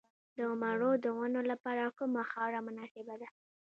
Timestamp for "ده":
3.21-3.27